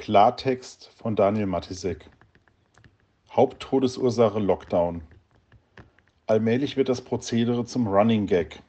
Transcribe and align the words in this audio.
Klartext 0.00 0.90
von 0.96 1.14
Daniel 1.14 1.44
Matisek. 1.44 2.08
Haupttodesursache 3.32 4.38
Lockdown. 4.38 5.02
Allmählich 6.26 6.78
wird 6.78 6.88
das 6.88 7.02
Prozedere 7.02 7.66
zum 7.66 7.86
Running 7.86 8.24
Gag. 8.24 8.62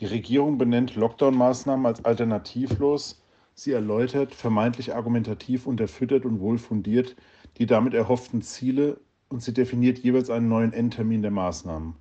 Die 0.00 0.06
Regierung 0.06 0.56
benennt 0.56 0.94
Lockdown-Maßnahmen 0.94 1.84
als 1.84 2.02
alternativlos. 2.06 3.22
Sie 3.52 3.72
erläutert, 3.72 4.34
vermeintlich 4.34 4.94
argumentativ 4.94 5.66
unterfüttert 5.66 6.24
und 6.24 6.40
wohlfundiert 6.40 7.14
die 7.58 7.66
damit 7.66 7.92
erhofften 7.92 8.40
Ziele 8.40 8.98
und 9.28 9.42
sie 9.42 9.52
definiert 9.52 9.98
jeweils 9.98 10.30
einen 10.30 10.48
neuen 10.48 10.72
Endtermin 10.72 11.20
der 11.20 11.30
Maßnahmen. 11.30 11.94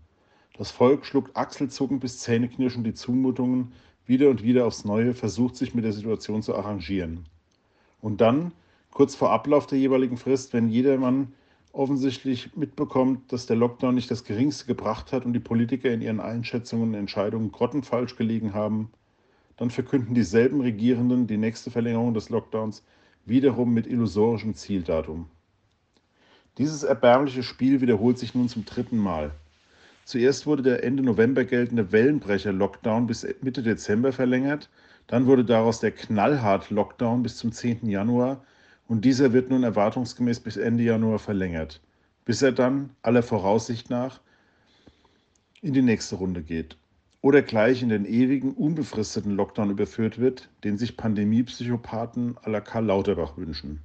Das 0.57 0.71
Volk 0.71 1.05
schluckt 1.05 1.35
achselzuckend 1.35 1.99
bis 1.99 2.19
zähneknirschend 2.19 2.87
die 2.87 2.93
Zumutungen 2.93 3.73
wieder 4.05 4.29
und 4.29 4.41
wieder 4.41 4.65
aufs 4.65 4.85
Neue, 4.85 5.13
versucht 5.13 5.57
sich 5.57 5.75
mit 5.75 5.83
der 5.83 5.91
Situation 5.91 6.41
zu 6.41 6.55
arrangieren. 6.55 7.27
Und 8.03 8.19
dann, 8.19 8.51
kurz 8.91 9.15
vor 9.15 9.31
Ablauf 9.31 9.65
der 9.65 9.79
jeweiligen 9.79 10.17
Frist, 10.17 10.51
wenn 10.51 10.67
jedermann 10.67 11.31
offensichtlich 11.71 12.53
mitbekommt, 12.57 13.31
dass 13.31 13.45
der 13.45 13.55
Lockdown 13.55 13.95
nicht 13.95 14.11
das 14.11 14.25
Geringste 14.25 14.65
gebracht 14.65 15.13
hat 15.13 15.25
und 15.25 15.31
die 15.31 15.39
Politiker 15.39 15.89
in 15.89 16.01
ihren 16.01 16.19
Einschätzungen 16.19 16.89
und 16.89 16.95
Entscheidungen 16.95 17.53
grottenfalsch 17.53 18.17
gelegen 18.17 18.53
haben, 18.53 18.91
dann 19.55 19.69
verkünden 19.69 20.13
dieselben 20.13 20.59
Regierenden 20.59 21.27
die 21.27 21.37
nächste 21.37 21.71
Verlängerung 21.71 22.13
des 22.13 22.27
Lockdowns 22.27 22.83
wiederum 23.25 23.73
mit 23.73 23.87
illusorischem 23.87 24.53
Zieldatum. 24.53 25.27
Dieses 26.57 26.83
erbärmliche 26.83 27.41
Spiel 27.41 27.79
wiederholt 27.79 28.19
sich 28.19 28.35
nun 28.35 28.49
zum 28.49 28.65
dritten 28.65 28.97
Mal. 28.97 29.31
Zuerst 30.03 30.45
wurde 30.45 30.61
der 30.61 30.83
Ende 30.83 31.03
November 31.03 31.45
geltende 31.45 31.93
Wellenbrecher-Lockdown 31.93 33.07
bis 33.07 33.25
Mitte 33.41 33.63
Dezember 33.63 34.11
verlängert, 34.11 34.69
dann 35.07 35.25
wurde 35.25 35.45
daraus 35.45 35.79
der 35.79 35.91
Knallhart-Lockdown 35.91 37.23
bis 37.23 37.37
zum 37.37 37.51
10. 37.51 37.89
Januar 37.89 38.43
und 38.87 39.05
dieser 39.05 39.33
wird 39.33 39.49
nun 39.49 39.63
erwartungsgemäß 39.63 40.39
bis 40.39 40.57
Ende 40.57 40.83
Januar 40.83 41.19
verlängert, 41.19 41.81
bis 42.25 42.41
er 42.41 42.51
dann, 42.51 42.91
aller 43.01 43.23
Voraussicht 43.23 43.89
nach, 43.89 44.21
in 45.61 45.73
die 45.73 45.81
nächste 45.81 46.15
Runde 46.15 46.41
geht. 46.41 46.77
Oder 47.21 47.41
gleich 47.41 47.81
in 47.81 47.89
den 47.89 48.05
ewigen, 48.05 48.51
unbefristeten 48.53 49.31
Lockdown 49.31 49.69
überführt 49.69 50.19
wird, 50.19 50.49
den 50.63 50.77
sich 50.77 50.97
Pandemiepsychopathen 50.97 52.37
à 52.39 52.49
la 52.49 52.59
Karl 52.59 52.85
Lauterbach 52.85 53.37
wünschen. 53.37 53.81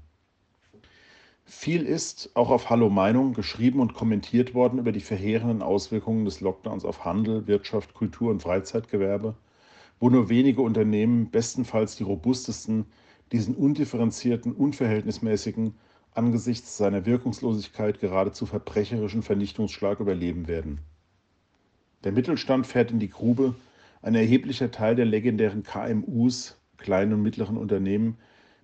Viel 1.45 1.87
ist, 1.87 2.31
auch 2.35 2.51
auf 2.51 2.69
Hallo 2.69 2.91
Meinung, 2.91 3.33
geschrieben 3.33 3.81
und 3.81 3.95
kommentiert 3.95 4.55
worden 4.55 4.79
über 4.79 4.93
die 4.93 5.01
verheerenden 5.01 5.63
Auswirkungen 5.63 6.25
des 6.25 6.41
Lockdowns 6.41 6.85
auf 6.85 7.05
Handel, 7.05 7.47
Wirtschaft, 7.47 7.95
Kultur 7.95 8.31
und 8.31 8.43
Freizeitgewerbe 8.43 9.35
wo 10.01 10.11
nur 10.11 10.29
wenige 10.29 10.63
Unternehmen, 10.63 11.31
bestenfalls 11.31 11.97
die 11.97 12.05
robustesten, 12.05 12.87
diesen 13.33 13.55
undifferenzierten, 13.55 14.53
unverhältnismäßigen, 14.53 15.75
angesichts 16.15 16.77
seiner 16.77 17.07
Wirkungslosigkeit 17.07 18.01
geradezu 18.01 18.47
verbrecherischen 18.47 19.23
Vernichtungsschlag 19.23 20.01
überleben 20.01 20.49
werden. 20.49 20.81
Der 22.05 22.13
Mittelstand 22.13 22.67
fährt 22.67 22.91
in 22.91 23.01
die 23.01 23.11
Grube, 23.11 23.55
ein 24.03 24.15
erheblicher 24.15 24.71
Teil 24.71 24.95
der 24.95 25.05
legendären 25.05 25.63
KMUs, 25.65 26.57
kleinen 26.77 27.13
und 27.15 27.23
mittleren 27.23 27.57
Unternehmen, 27.57 28.17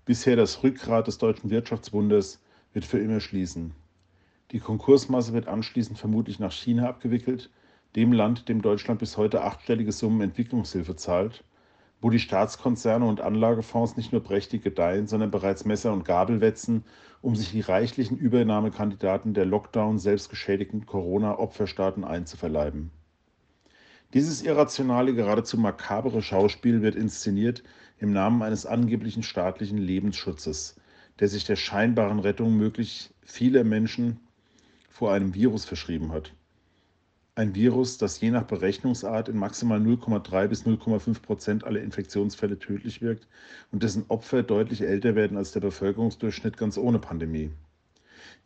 bisher 0.04 0.36
das 0.36 0.62
Rückgrat 0.62 1.06
des 1.06 1.18
deutschen 1.18 1.50
Wirtschaftswunders, 1.50 2.40
wird 2.72 2.84
für 2.84 2.98
immer 2.98 3.20
schließen. 3.20 3.72
Die 4.50 4.60
Konkursmasse 4.60 5.32
wird 5.32 5.48
anschließend 5.48 5.98
vermutlich 5.98 6.38
nach 6.38 6.52
China 6.52 6.88
abgewickelt, 6.88 7.50
dem 7.96 8.12
Land, 8.12 8.48
dem 8.48 8.60
Deutschland 8.60 8.98
bis 8.98 9.16
heute 9.16 9.42
achtstellige 9.42 9.92
Summen 9.92 10.20
Entwicklungshilfe 10.20 10.96
zahlt, 10.96 11.44
wo 12.00 12.10
die 12.10 12.18
Staatskonzerne 12.18 13.06
und 13.06 13.20
Anlagefonds 13.20 13.96
nicht 13.96 14.12
nur 14.12 14.22
prächtig 14.22 14.62
gedeihen, 14.62 15.06
sondern 15.06 15.30
bereits 15.30 15.64
Messer 15.64 15.92
und 15.92 16.04
Gabel 16.04 16.40
wetzen, 16.40 16.84
um 17.22 17.36
sich 17.36 17.52
die 17.52 17.60
reichlichen 17.60 18.18
Übernahmekandidaten 18.18 19.32
der 19.32 19.46
Lockdown 19.46 19.98
selbst 19.98 20.28
geschädigten 20.28 20.86
Corona-Opferstaaten 20.86 22.04
einzuverleiben. 22.04 22.90
Dieses 24.12 24.42
irrationale, 24.42 25.14
geradezu 25.14 25.56
makabere 25.56 26.20
Schauspiel 26.20 26.82
wird 26.82 26.94
inszeniert 26.96 27.62
im 27.98 28.12
Namen 28.12 28.42
eines 28.42 28.66
angeblichen 28.66 29.22
staatlichen 29.22 29.78
Lebensschutzes, 29.78 30.76
der 31.20 31.28
sich 31.28 31.44
der 31.44 31.56
scheinbaren 31.56 32.18
Rettung 32.18 32.56
möglichst 32.56 33.14
vieler 33.22 33.64
Menschen 33.64 34.20
vor 34.90 35.12
einem 35.12 35.34
Virus 35.34 35.64
verschrieben 35.64 36.12
hat 36.12 36.32
ein 37.36 37.56
Virus, 37.56 37.98
das 37.98 38.20
je 38.20 38.30
nach 38.30 38.44
Berechnungsart 38.44 39.28
in 39.28 39.36
maximal 39.36 39.80
0,3 39.80 40.46
bis 40.46 40.64
0,5 40.64 41.20
Prozent 41.20 41.64
aller 41.64 41.80
Infektionsfälle 41.80 42.60
tödlich 42.60 43.02
wirkt 43.02 43.26
und 43.72 43.82
dessen 43.82 44.04
Opfer 44.06 44.44
deutlich 44.44 44.82
älter 44.82 45.16
werden 45.16 45.36
als 45.36 45.50
der 45.50 45.58
Bevölkerungsdurchschnitt 45.60 46.56
ganz 46.56 46.78
ohne 46.78 47.00
Pandemie. 47.00 47.50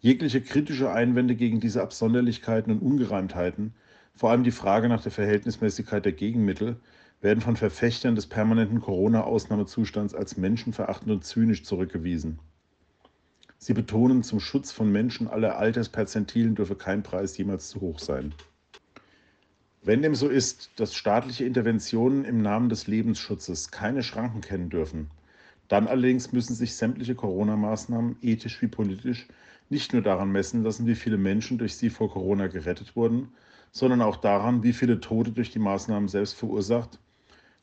Jegliche 0.01 0.41
kritische 0.41 0.91
Einwände 0.91 1.35
gegen 1.35 1.61
diese 1.61 1.83
Absonderlichkeiten 1.83 2.73
und 2.73 2.81
Ungereimtheiten, 2.81 3.75
vor 4.15 4.31
allem 4.31 4.43
die 4.43 4.53
Frage 4.53 4.89
nach 4.89 5.03
der 5.03 5.13
Verhältnismäßigkeit 5.13 6.07
der 6.07 6.13
Gegenmittel, 6.13 6.77
werden 7.21 7.43
von 7.43 7.57
Verfechtern 7.57 8.15
des 8.15 8.27
permanenten 8.27 8.81
Corona-Ausnahmezustands 8.81 10.15
als 10.15 10.39
menschenverachtend 10.39 11.11
und 11.11 11.25
zynisch 11.25 11.65
zurückgewiesen. 11.65 12.39
Sie 13.59 13.75
betonen, 13.75 14.23
zum 14.23 14.41
Schutz 14.41 14.73
von 14.73 14.91
Menschen 14.91 15.29
aller 15.29 15.59
Altersperzentilen 15.59 16.55
dürfe 16.55 16.77
kein 16.77 17.03
Preis 17.03 17.37
jemals 17.37 17.69
zu 17.69 17.81
hoch 17.81 17.99
sein. 17.99 18.33
Wenn 19.83 20.03
dem 20.03 20.17
so 20.17 20.29
ist, 20.29 20.71
dass 20.77 20.95
staatliche 20.95 21.45
Interventionen 21.45 22.25
im 22.25 22.43
Namen 22.43 22.69
des 22.69 22.89
Lebensschutzes 22.89 23.71
keine 23.71 24.03
Schranken 24.03 24.41
kennen 24.41 24.71
dürfen, 24.71 25.11
dann 25.69 25.87
allerdings 25.87 26.33
müssen 26.33 26.55
sich 26.55 26.75
sämtliche 26.75 27.15
Corona-Maßnahmen, 27.15 28.17
ethisch 28.21 28.61
wie 28.61 28.67
politisch, 28.67 29.29
nicht 29.69 29.93
nur 29.93 30.03
daran 30.03 30.33
messen 30.33 30.65
lassen, 30.65 30.87
wie 30.87 30.97
viele 30.97 31.17
Menschen 31.17 31.59
durch 31.59 31.77
sie 31.77 31.91
vor 31.91 32.11
Corona 32.11 32.49
gerettet 32.49 32.97
wurden, 32.97 33.29
sondern 33.71 34.03
auch 34.03 34.17
daran, 34.17 34.63
wie 34.63 34.73
viele 34.73 34.99
Tote 34.99 35.31
durch 35.31 35.51
die 35.51 35.59
Maßnahmen 35.59 36.09
selbst 36.09 36.35
verursacht 36.35 36.99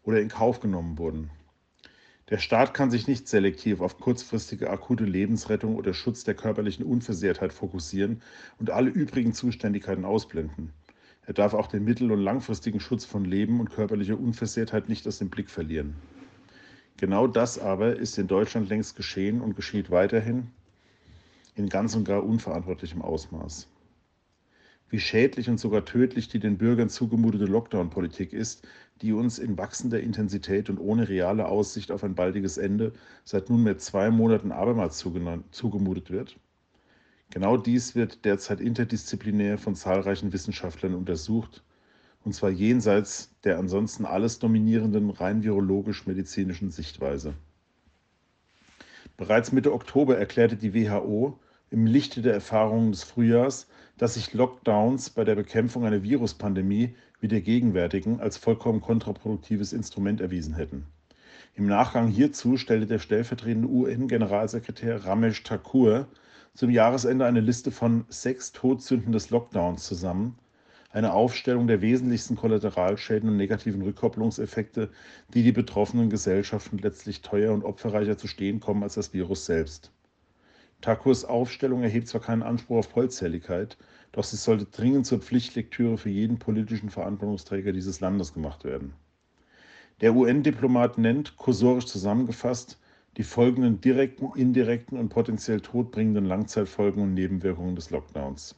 oder 0.03 0.21
in 0.21 0.29
Kauf 0.29 0.61
genommen 0.61 0.97
wurden. 0.97 1.31
Der 2.29 2.37
Staat 2.37 2.73
kann 2.73 2.91
sich 2.91 3.07
nicht 3.07 3.27
selektiv 3.27 3.81
auf 3.81 3.99
kurzfristige 3.99 4.69
akute 4.69 5.03
Lebensrettung 5.03 5.75
oder 5.75 5.93
Schutz 5.93 6.23
der 6.23 6.33
körperlichen 6.35 6.85
Unversehrtheit 6.85 7.53
fokussieren 7.53 8.21
und 8.57 8.69
alle 8.69 8.89
übrigen 8.89 9.33
Zuständigkeiten 9.33 10.05
ausblenden. 10.05 10.71
Er 11.27 11.33
darf 11.33 11.53
auch 11.53 11.67
den 11.67 11.83
mittel- 11.83 12.11
und 12.11 12.21
langfristigen 12.21 12.79
Schutz 12.79 13.03
von 13.03 13.25
Leben 13.25 13.59
und 13.59 13.71
körperlicher 13.71 14.19
Unversehrtheit 14.19 14.89
nicht 14.89 15.07
aus 15.07 15.17
dem 15.17 15.29
Blick 15.29 15.49
verlieren. 15.49 15.95
Genau 16.97 17.27
das 17.27 17.59
aber 17.59 17.95
ist 17.95 18.17
in 18.17 18.27
Deutschland 18.27 18.69
längst 18.69 18.95
geschehen 18.95 19.41
und 19.41 19.55
geschieht 19.55 19.91
weiterhin 19.91 20.47
in 21.55 21.67
ganz 21.67 21.95
und 21.95 22.05
gar 22.05 22.23
unverantwortlichem 22.23 23.01
Ausmaß. 23.01 23.67
Wie 24.89 24.99
schädlich 24.99 25.49
und 25.49 25.59
sogar 25.59 25.83
tödlich 25.83 26.27
die 26.27 26.39
den 26.39 26.57
Bürgern 26.57 26.89
zugemutete 26.89 27.45
Lockdown-Politik 27.45 28.33
ist, 28.33 28.67
die 29.01 29.13
uns 29.13 29.39
in 29.39 29.57
wachsender 29.57 29.99
Intensität 29.99 30.69
und 30.69 30.77
ohne 30.77 31.09
reale 31.09 31.47
Aussicht 31.47 31.91
auf 31.91 32.03
ein 32.03 32.15
baldiges 32.15 32.57
Ende 32.57 32.93
seit 33.23 33.49
nunmehr 33.49 33.77
zwei 33.77 34.11
Monaten 34.11 34.51
abermals 34.51 34.97
zugemutet 34.97 36.11
wird, 36.11 36.37
Genau 37.31 37.57
dies 37.57 37.95
wird 37.95 38.23
derzeit 38.25 38.61
interdisziplinär 38.61 39.57
von 39.57 39.75
zahlreichen 39.75 40.31
Wissenschaftlern 40.31 40.95
untersucht, 40.95 41.63
und 42.23 42.33
zwar 42.33 42.49
jenseits 42.49 43.31
der 43.43 43.59
ansonsten 43.59 44.05
alles 44.05 44.39
dominierenden 44.39 45.09
rein 45.09 45.43
virologisch-medizinischen 45.43 46.71
Sichtweise. 46.71 47.35
Bereits 49.17 49.51
Mitte 49.51 49.73
Oktober 49.73 50.17
erklärte 50.17 50.55
die 50.55 50.73
WHO 50.73 51.39
im 51.69 51.85
Lichte 51.85 52.21
der 52.21 52.33
Erfahrungen 52.33 52.91
des 52.91 53.03
Frühjahrs, 53.03 53.67
dass 53.97 54.15
sich 54.15 54.33
Lockdowns 54.33 55.09
bei 55.09 55.23
der 55.23 55.35
Bekämpfung 55.35 55.85
einer 55.85 56.03
Viruspandemie 56.03 56.95
wie 57.21 57.27
der 57.27 57.41
gegenwärtigen 57.41 58.19
als 58.19 58.37
vollkommen 58.37 58.81
kontraproduktives 58.81 59.73
Instrument 59.73 60.19
erwiesen 60.19 60.55
hätten. 60.55 60.85
Im 61.53 61.67
Nachgang 61.67 62.07
hierzu 62.07 62.57
stellte 62.57 62.85
der 62.85 62.99
stellvertretende 62.99 63.69
UN-Generalsekretär 63.69 65.05
Ramesh 65.05 65.43
Thakur 65.43 66.07
zum 66.55 66.69
Jahresende 66.69 67.25
eine 67.25 67.41
Liste 67.41 67.69
von 67.69 68.05
sechs 68.07 68.53
Todsünden 68.53 69.11
des 69.11 69.29
Lockdowns 69.29 69.85
zusammen, 69.85 70.39
eine 70.89 71.11
Aufstellung 71.13 71.67
der 71.67 71.81
wesentlichsten 71.81 72.37
Kollateralschäden 72.37 73.29
und 73.29 73.35
negativen 73.35 73.81
Rückkopplungseffekte, 73.81 74.89
die 75.33 75.43
die 75.43 75.51
betroffenen 75.51 76.09
Gesellschaften 76.09 76.77
letztlich 76.77 77.21
teuer 77.21 77.53
und 77.53 77.65
opferreicher 77.65 78.17
zu 78.17 78.27
stehen 78.27 78.61
kommen 78.61 78.83
als 78.83 78.93
das 78.93 79.13
Virus 79.13 79.45
selbst. 79.45 79.91
Takurs 80.79 81.25
Aufstellung 81.25 81.83
erhebt 81.83 82.07
zwar 82.07 82.21
keinen 82.21 82.43
Anspruch 82.43 82.77
auf 82.77 82.89
Vollzähligkeit, 82.89 83.77
doch 84.13 84.23
sie 84.23 84.37
sollte 84.37 84.65
dringend 84.65 85.05
zur 85.05 85.19
Pflichtlektüre 85.19 85.97
für 85.97 86.09
jeden 86.09 86.39
politischen 86.39 86.89
Verantwortungsträger 86.89 87.73
dieses 87.73 87.99
Landes 87.99 88.33
gemacht 88.33 88.63
werden. 88.63 88.93
Der 89.99 90.15
UN-Diplomat 90.15 90.97
nennt, 90.97 91.35
kursorisch 91.35 91.85
zusammengefasst, 91.85 92.79
die 93.17 93.23
folgenden 93.23 93.79
direkten, 93.81 94.31
indirekten 94.35 94.97
und 94.97 95.09
potenziell 95.09 95.61
todbringenden 95.61 96.25
Langzeitfolgen 96.25 97.01
und 97.01 97.13
Nebenwirkungen 97.13 97.75
des 97.75 97.89
Lockdowns. 97.89 98.55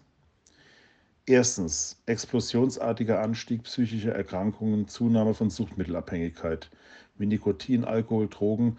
Erstens 1.25 2.01
explosionsartiger 2.05 3.21
Anstieg 3.21 3.63
psychischer 3.63 4.13
Erkrankungen, 4.13 4.87
Zunahme 4.87 5.33
von 5.33 5.49
Suchtmittelabhängigkeit 5.49 6.69
wie 7.17 7.25
Nikotin, 7.25 7.83
Alkohol, 7.83 8.29
Drogen, 8.29 8.77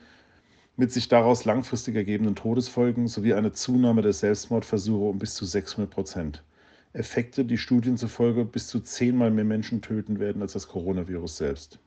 mit 0.76 0.92
sich 0.92 1.08
daraus 1.08 1.44
langfristig 1.44 1.96
ergebenden 1.96 2.36
Todesfolgen 2.36 3.08
sowie 3.08 3.34
eine 3.34 3.52
Zunahme 3.52 4.00
der 4.00 4.12
Selbstmordversuche 4.12 5.04
um 5.10 5.18
bis 5.18 5.34
zu 5.34 5.44
600 5.44 5.90
Prozent. 5.90 6.44
Effekte, 6.92 7.44
die 7.44 7.58
Studien 7.58 7.96
zufolge 7.98 8.44
bis 8.44 8.68
zu 8.68 8.80
zehnmal 8.80 9.30
mehr 9.30 9.44
Menschen 9.44 9.82
töten 9.82 10.18
werden 10.18 10.40
als 10.40 10.54
das 10.54 10.68
Coronavirus 10.68 11.36
selbst. 11.36 11.78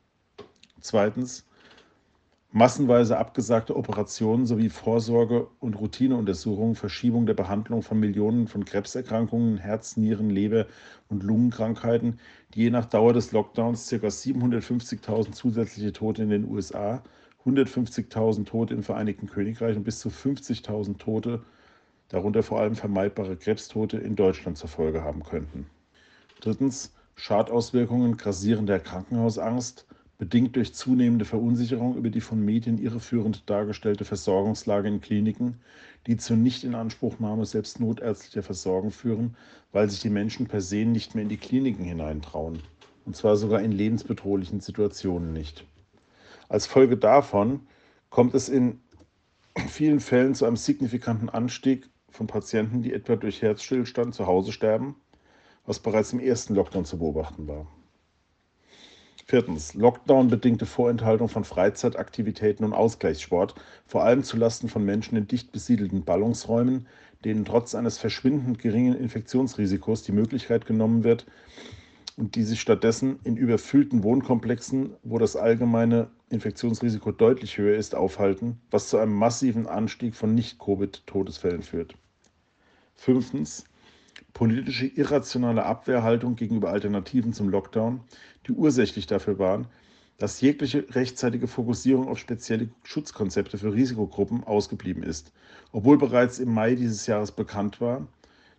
Zweitens, 0.79 1.45
massenweise 2.51 3.17
abgesagte 3.17 3.75
Operationen 3.75 4.45
sowie 4.45 4.69
Vorsorge- 4.69 5.47
und 5.59 5.75
Routineuntersuchungen, 5.75 6.75
Verschiebung 6.75 7.25
der 7.25 7.33
Behandlung 7.33 7.81
von 7.81 7.99
Millionen 7.99 8.47
von 8.47 8.65
Krebserkrankungen, 8.65 9.57
Herz-, 9.57 9.95
Nieren-, 9.97 10.29
Leber- 10.29 10.67
und 11.09 11.23
Lungenkrankheiten, 11.23 12.19
die 12.53 12.63
je 12.63 12.69
nach 12.69 12.85
Dauer 12.85 13.13
des 13.13 13.31
Lockdowns 13.31 13.89
ca. 13.89 13.95
750.000 13.95 15.31
zusätzliche 15.31 15.93
Tote 15.93 16.23
in 16.23 16.29
den 16.29 16.49
USA 16.49 17.01
150.000 17.45 18.45
Tote 18.45 18.73
im 18.73 18.83
Vereinigten 18.83 19.27
Königreich 19.27 19.75
und 19.75 19.83
bis 19.83 19.99
zu 19.99 20.09
50.000 20.09 20.97
Tote, 20.97 21.41
darunter 22.09 22.43
vor 22.43 22.59
allem 22.59 22.75
vermeidbare 22.75 23.37
Krebstote, 23.37 23.97
in 23.97 24.15
Deutschland 24.15 24.57
zur 24.57 24.69
Folge 24.69 25.03
haben 25.03 25.23
könnten. 25.23 25.65
Drittens 26.41 26.93
Schadauswirkungen 27.15 28.17
grassierender 28.17 28.79
Krankenhausangst, 28.79 29.85
bedingt 30.21 30.55
durch 30.55 30.75
zunehmende 30.75 31.25
Verunsicherung 31.25 31.97
über 31.97 32.11
die 32.11 32.21
von 32.21 32.45
Medien 32.45 32.77
irreführend 32.77 33.49
dargestellte 33.49 34.05
Versorgungslage 34.05 34.87
in 34.87 35.01
Kliniken, 35.01 35.59
die 36.05 36.15
zur 36.15 36.37
Nichtinanspruchnahme 36.37 37.43
selbst 37.47 37.79
notärztlicher 37.79 38.43
Versorgung 38.43 38.91
führen, 38.91 39.35
weil 39.71 39.89
sich 39.89 39.99
die 39.99 40.11
Menschen 40.11 40.45
per 40.45 40.61
se 40.61 40.85
nicht 40.85 41.15
mehr 41.15 41.23
in 41.23 41.29
die 41.29 41.37
Kliniken 41.37 41.83
hineintrauen, 41.83 42.59
und 43.07 43.15
zwar 43.15 43.35
sogar 43.35 43.63
in 43.63 43.71
lebensbedrohlichen 43.71 44.59
Situationen 44.59 45.33
nicht. 45.33 45.65
Als 46.49 46.67
Folge 46.67 46.97
davon 46.97 47.61
kommt 48.11 48.35
es 48.35 48.47
in 48.47 48.79
vielen 49.69 49.99
Fällen 49.99 50.35
zu 50.35 50.45
einem 50.45 50.55
signifikanten 50.55 51.29
Anstieg 51.29 51.89
von 52.11 52.27
Patienten, 52.27 52.83
die 52.83 52.93
etwa 52.93 53.15
durch 53.15 53.41
Herzstillstand 53.41 54.13
zu 54.13 54.27
Hause 54.27 54.51
sterben, 54.51 54.97
was 55.65 55.79
bereits 55.79 56.13
im 56.13 56.19
ersten 56.19 56.53
Lockdown 56.53 56.85
zu 56.85 56.99
beobachten 56.99 57.47
war. 57.47 57.65
Viertens. 59.31 59.75
Lockdown-bedingte 59.75 60.65
Vorenthaltung 60.65 61.29
von 61.29 61.45
Freizeitaktivitäten 61.45 62.65
und 62.65 62.73
Ausgleichssport, 62.73 63.55
vor 63.87 64.03
allem 64.03 64.23
zulasten 64.23 64.67
von 64.67 64.83
Menschen 64.83 65.15
in 65.17 65.25
dicht 65.25 65.53
besiedelten 65.53 66.03
Ballungsräumen, 66.03 66.85
denen 67.23 67.45
trotz 67.45 67.73
eines 67.73 67.97
verschwindend 67.97 68.59
geringen 68.59 68.93
Infektionsrisikos 68.93 70.03
die 70.03 70.11
Möglichkeit 70.11 70.65
genommen 70.65 71.05
wird 71.05 71.27
und 72.17 72.35
die 72.35 72.43
sich 72.43 72.59
stattdessen 72.59 73.19
in 73.23 73.37
überfüllten 73.37 74.03
Wohnkomplexen, 74.03 74.95
wo 75.01 75.17
das 75.17 75.37
allgemeine 75.37 76.09
Infektionsrisiko 76.29 77.13
deutlich 77.13 77.57
höher 77.57 77.77
ist, 77.77 77.95
aufhalten, 77.95 78.59
was 78.69 78.89
zu 78.89 78.97
einem 78.97 79.13
massiven 79.13 79.65
Anstieg 79.65 80.13
von 80.13 80.35
Nicht-Covid-Todesfällen 80.35 81.63
führt. 81.63 81.95
Fünftens. 82.95 83.63
Politische 84.33 84.87
irrationale 84.87 85.65
Abwehrhaltung 85.65 86.35
gegenüber 86.35 86.71
Alternativen 86.71 87.33
zum 87.33 87.49
Lockdown, 87.49 88.01
die 88.47 88.53
ursächlich 88.53 89.07
dafür 89.07 89.39
waren, 89.39 89.67
dass 90.17 90.41
jegliche 90.41 90.85
rechtzeitige 90.93 91.47
Fokussierung 91.47 92.07
auf 92.07 92.19
spezielle 92.19 92.69
Schutzkonzepte 92.83 93.57
für 93.57 93.73
Risikogruppen 93.73 94.43
ausgeblieben 94.43 95.03
ist, 95.03 95.31
obwohl 95.71 95.97
bereits 95.97 96.39
im 96.39 96.53
Mai 96.53 96.75
dieses 96.75 97.07
Jahres 97.07 97.31
bekannt 97.31 97.81
war, 97.81 98.07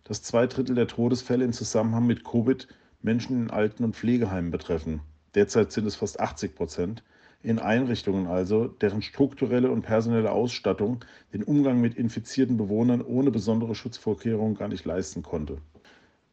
dass 0.03 0.23
zwei 0.23 0.47
Drittel 0.47 0.75
der 0.75 0.87
Todesfälle 0.87 1.45
im 1.45 1.53
Zusammenhang 1.53 2.05
mit 2.05 2.23
Covid 2.23 2.67
Menschen 3.01 3.43
in 3.43 3.49
Alten- 3.49 3.83
und 3.83 3.95
Pflegeheimen 3.95 4.51
betreffen. 4.51 5.01
Derzeit 5.35 5.71
sind 5.71 5.85
es 5.85 5.95
fast 5.95 6.19
80 6.19 6.55
Prozent, 6.55 7.03
in 7.43 7.59
Einrichtungen 7.59 8.25
also, 8.27 8.67
deren 8.67 9.01
strukturelle 9.01 9.69
und 9.69 9.81
personelle 9.81 10.31
Ausstattung 10.31 11.03
den 11.33 11.43
Umgang 11.43 11.81
mit 11.81 11.95
infizierten 11.95 12.55
Bewohnern 12.55 13.01
ohne 13.01 13.31
besondere 13.31 13.75
Schutzvorkehrungen 13.75 14.55
gar 14.55 14.69
nicht 14.69 14.85
leisten 14.85 15.23
konnte. 15.23 15.57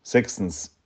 Sechstens. 0.02 0.76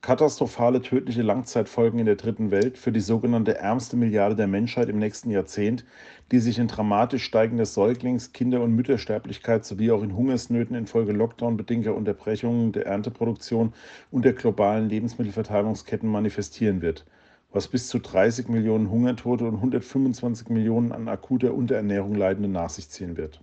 Katastrophale 0.00 0.82
tödliche 0.82 1.22
Langzeitfolgen 1.22 1.98
in 1.98 2.04
der 2.04 2.16
dritten 2.16 2.50
Welt 2.50 2.76
für 2.76 2.92
die 2.92 3.00
sogenannte 3.00 3.56
ärmste 3.56 3.96
Milliarde 3.96 4.36
der 4.36 4.46
Menschheit 4.46 4.90
im 4.90 4.98
nächsten 4.98 5.30
Jahrzehnt, 5.30 5.86
die 6.30 6.40
sich 6.40 6.58
in 6.58 6.68
dramatisch 6.68 7.24
steigender 7.24 7.64
Säuglings-, 7.64 8.32
Kinder- 8.32 8.60
und 8.60 8.74
Müttersterblichkeit 8.74 9.64
sowie 9.64 9.90
auch 9.92 10.02
in 10.02 10.14
Hungersnöten 10.14 10.76
infolge 10.76 11.12
Lockdown-bedingter 11.12 11.94
Unterbrechungen 11.94 12.72
der 12.72 12.84
Ernteproduktion 12.84 13.72
und 14.10 14.26
der 14.26 14.34
globalen 14.34 14.90
Lebensmittelverteilungsketten 14.90 16.10
manifestieren 16.10 16.82
wird 16.82 17.06
was 17.54 17.68
bis 17.68 17.88
zu 17.88 18.00
30 18.00 18.48
Millionen 18.48 18.90
Hungertote 18.90 19.44
und 19.44 19.54
125 19.54 20.48
Millionen 20.48 20.90
an 20.90 21.06
akuter 21.06 21.54
Unterernährung 21.54 22.16
Leidende 22.16 22.48
nach 22.48 22.68
sich 22.68 22.88
ziehen 22.88 23.16
wird. 23.16 23.40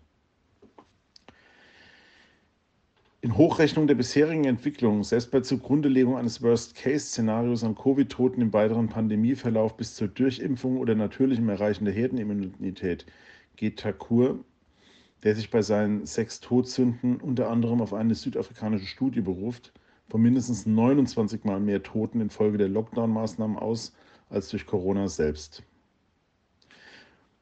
In 3.22 3.38
Hochrechnung 3.38 3.88
der 3.88 3.96
bisherigen 3.96 4.44
Entwicklung, 4.44 5.06
selbst 5.06 5.32
bei 5.32 5.40
Zugrundelegung 5.40 6.18
eines 6.18 6.42
Worst-Case-Szenarios 6.42 7.64
an 7.64 7.76
Covid-Toten 7.76 8.42
im 8.42 8.52
weiteren 8.52 8.90
Pandemieverlauf 8.90 9.78
bis 9.78 9.96
zur 9.96 10.10
Durchimpfung 10.10 10.78
oder 10.78 10.94
natürlichem 10.96 11.48
Erreichen 11.48 11.86
der 11.86 11.94
Herdenimmunität, 11.94 13.06
geht 13.56 13.80
Takur, 13.80 14.44
der 15.24 15.36
sich 15.36 15.52
bei 15.52 15.62
seinen 15.62 16.06
sechs 16.06 16.42
Todsünden 16.42 17.22
unter 17.22 17.50
anderem 17.50 17.80
auf 17.80 17.94
eine 17.94 18.16
südafrikanische 18.16 18.88
Studie 18.88 19.22
beruft, 19.22 19.72
von 20.10 20.22
mindestens 20.22 20.66
29 20.66 21.46
Mal 21.46 21.62
mehr 21.62 21.84
Toten 21.84 22.20
infolge 22.20 22.58
der 22.58 22.68
Lockdown-Maßnahmen 22.68 23.58
aus 23.58 23.94
als 24.32 24.50
durch 24.50 24.66
Corona 24.66 25.08
selbst. 25.08 25.64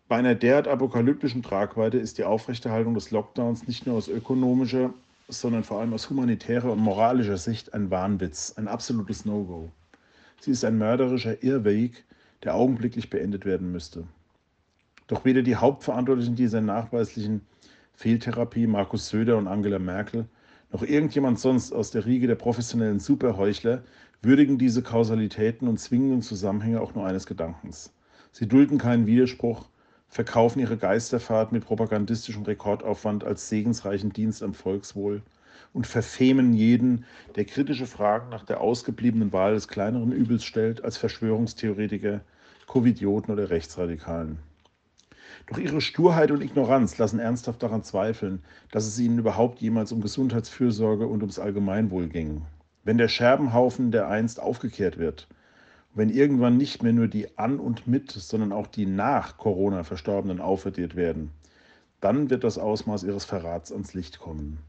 Bei 0.07 0.17
einer 0.17 0.35
derart 0.35 0.67
apokalyptischen 0.67 1.43
Tragweite 1.43 1.97
ist 1.97 2.17
die 2.17 2.23
Aufrechterhaltung 2.23 2.95
des 2.95 3.11
Lockdowns 3.11 3.67
nicht 3.67 3.85
nur 3.85 3.95
aus 3.95 4.07
ökonomischer, 4.07 4.91
sondern 5.27 5.63
vor 5.63 5.79
allem 5.79 5.93
aus 5.93 6.09
humanitärer 6.09 6.71
und 6.71 6.79
moralischer 6.79 7.37
Sicht 7.37 7.73
ein 7.75 7.91
Wahnwitz, 7.91 8.53
ein 8.57 8.67
absolutes 8.67 9.25
No-Go. 9.25 9.69
Sie 10.41 10.51
ist 10.51 10.65
ein 10.65 10.79
mörderischer 10.79 11.43
Irrweg, 11.43 12.03
der 12.43 12.55
augenblicklich 12.55 13.11
beendet 13.11 13.45
werden 13.45 13.71
müsste. 13.71 14.05
Doch 15.05 15.25
weder 15.25 15.43
die 15.43 15.55
Hauptverantwortlichen 15.55 16.35
dieser 16.35 16.61
nachweislichen 16.61 17.41
Fehltherapie, 17.93 18.65
Markus 18.65 19.09
Söder 19.09 19.37
und 19.37 19.47
Angela 19.47 19.77
Merkel, 19.77 20.27
noch 20.71 20.83
irgendjemand 20.83 21.39
sonst 21.39 21.71
aus 21.71 21.91
der 21.91 22.05
Riege 22.05 22.27
der 22.27 22.35
professionellen 22.35 22.99
Superheuchler 22.99 23.83
würdigen 24.21 24.57
diese 24.57 24.81
Kausalitäten 24.81 25.67
und 25.67 25.79
zwingenden 25.79 26.21
Zusammenhänge 26.21 26.81
auch 26.81 26.93
nur 26.93 27.05
eines 27.05 27.25
Gedankens. 27.25 27.93
Sie 28.31 28.47
dulden 28.47 28.77
keinen 28.77 29.07
Widerspruch, 29.07 29.69
verkaufen 30.09 30.59
ihre 30.59 30.77
Geisterfahrt 30.77 31.51
mit 31.51 31.65
propagandistischem 31.65 32.43
Rekordaufwand 32.43 33.23
als 33.23 33.47
segensreichen 33.47 34.11
Dienst 34.11 34.43
am 34.43 34.53
Volkswohl 34.53 35.21
und 35.71 35.87
verfemen 35.87 36.53
jeden, 36.53 37.05
der 37.35 37.45
kritische 37.45 37.85
Fragen 37.85 38.29
nach 38.29 38.43
der 38.43 38.59
ausgebliebenen 38.59 39.31
Wahl 39.31 39.53
des 39.53 39.67
kleineren 39.67 40.11
Übels 40.11 40.43
stellt, 40.43 40.83
als 40.83 40.97
Verschwörungstheoretiker, 40.97 42.21
Covidioten 42.65 43.33
oder 43.33 43.49
Rechtsradikalen. 43.49 44.39
Doch 45.47 45.57
ihre 45.57 45.81
Sturheit 45.81 46.31
und 46.31 46.41
Ignoranz 46.41 46.97
lassen 46.97 47.19
ernsthaft 47.19 47.63
daran 47.63 47.83
zweifeln, 47.83 48.43
dass 48.71 48.85
es 48.85 48.99
ihnen 48.99 49.19
überhaupt 49.19 49.61
jemals 49.61 49.91
um 49.91 50.01
Gesundheitsfürsorge 50.01 51.07
und 51.07 51.21
ums 51.21 51.39
Allgemeinwohl 51.39 52.07
ging. 52.07 52.41
Wenn 52.83 52.97
der 52.97 53.07
Scherbenhaufen 53.07 53.91
der 53.91 54.07
einst 54.07 54.39
aufgekehrt 54.39 54.97
wird, 54.97 55.27
wenn 55.93 56.09
irgendwann 56.09 56.57
nicht 56.57 56.83
mehr 56.83 56.93
nur 56.93 57.07
die 57.07 57.37
an 57.37 57.59
und 57.59 57.87
mit, 57.87 58.11
sondern 58.11 58.51
auch 58.51 58.67
die 58.67 58.85
nach 58.85 59.37
Corona 59.37 59.83
Verstorbenen 59.83 60.39
aufaddiert 60.39 60.95
werden, 60.95 61.31
dann 61.99 62.29
wird 62.29 62.43
das 62.43 62.57
Ausmaß 62.57 63.03
ihres 63.03 63.25
Verrats 63.25 63.71
ans 63.71 63.93
Licht 63.93 64.19
kommen. 64.19 64.59